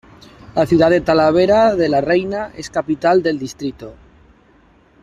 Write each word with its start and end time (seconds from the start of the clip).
La 0.55 0.65
ciudad 0.65 0.89
de 0.89 1.01
Talavera 1.01 1.75
de 1.75 1.87
la 1.87 2.01
Reyna 2.01 2.51
es 2.57 2.71
capital 2.71 3.21
del 3.21 3.37
distrito. 3.37 3.93